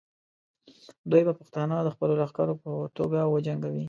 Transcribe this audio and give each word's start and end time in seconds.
دوی 1.11 1.23
به 1.27 1.33
پښتانه 1.39 1.75
د 1.83 1.89
خپلو 1.95 2.13
لښکرو 2.21 2.55
په 2.63 2.69
توګه 2.97 3.19
وجنګوي. 3.33 3.79